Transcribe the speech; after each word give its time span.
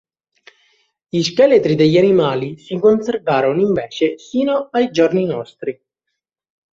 Gli 1.09 1.21
scheletri 1.21 1.75
degli 1.75 1.95
animali 1.95 2.57
si 2.57 2.79
conservarono 2.79 3.61
invece 3.61 4.17
sino 4.17 4.69
ai 4.71 4.89
giorni 4.89 5.25
nostri. 5.27 5.79